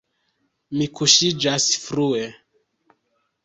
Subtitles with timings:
[0.79, 2.25] Mi kuŝiĝas frue.